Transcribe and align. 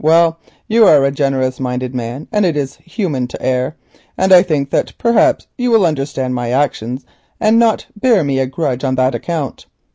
Well, 0.03 0.39
you 0.67 0.83
are 0.87 1.05
a 1.05 1.11
generous 1.11 1.59
minded 1.59 1.93
man, 1.93 2.27
and 2.31 2.43
it 2.43 2.57
is 2.57 2.77
human 2.77 3.27
to 3.27 3.39
err, 3.39 3.75
so 4.19 4.35
I 4.35 4.41
think 4.41 4.71
that 4.71 4.93
perhaps 4.97 5.45
you 5.59 5.69
will 5.69 5.85
understand 5.85 6.33
my 6.33 6.49
action 6.49 6.97
and 7.39 7.59
not 7.59 7.85
bear 7.95 8.23
me 8.23 8.39
a 8.39 8.47
grudge 8.47 8.83
on 8.83 8.95
that 8.95 9.13
account. 9.13 9.67